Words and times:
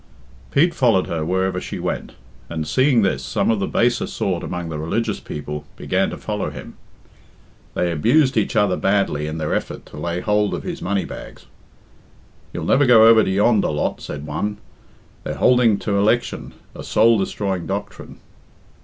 Pete 0.49 0.73
followed 0.73 1.05
her 1.05 1.23
wherever 1.23 1.61
she 1.61 1.77
went, 1.77 2.13
and, 2.49 2.67
seeing 2.67 3.03
this, 3.03 3.21
some 3.23 3.51
of 3.51 3.59
the 3.59 3.67
baser 3.67 4.07
sort 4.07 4.41
among 4.41 4.69
the 4.69 4.79
religious 4.79 5.19
people 5.19 5.63
began 5.77 6.09
to 6.09 6.17
follow 6.17 6.49
him. 6.49 6.73
They 7.75 7.91
abused 7.91 8.35
each 8.35 8.55
other 8.55 8.75
badly 8.77 9.27
in 9.27 9.37
their 9.37 9.53
efforts 9.53 9.91
to 9.91 9.97
lay 9.97 10.19
hold 10.19 10.55
of 10.55 10.63
his 10.63 10.81
money 10.81 11.05
bags. 11.05 11.45
"You'll 12.51 12.65
never 12.65 12.87
go 12.87 13.07
over 13.09 13.23
to 13.23 13.29
yonder 13.29 13.69
lot," 13.69 14.01
said 14.01 14.25
one. 14.25 14.57
"They're 15.23 15.35
holding 15.35 15.77
to 15.77 15.95
election 15.99 16.53
a 16.73 16.83
soul 16.83 17.19
destroying 17.19 17.67
doctrine." 17.67 18.17